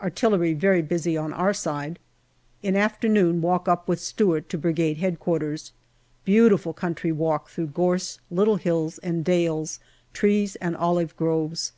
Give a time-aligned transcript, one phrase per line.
[0.00, 2.00] Artillery very busy on our side.
[2.64, 5.56] In afternoon walk up with Stewart to Brigade H.Q.
[6.24, 9.78] Beautiful country walk through gorse, little hills and dales,
[10.12, 11.74] trees and olive groves.